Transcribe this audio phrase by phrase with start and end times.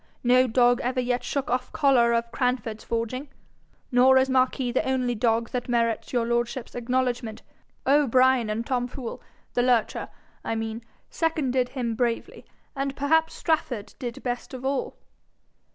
[0.23, 3.29] No dog ever yet shook off collar of Cranford's forging;
[3.91, 7.43] nor is Marquis the only dog that merits your lordship's acknowledgment:
[7.85, 9.21] O'Brien and Tom Fool
[9.53, 10.09] the lurcher,
[10.43, 14.97] I mean seconded him bravely, and perhaps Strafford did best of all.'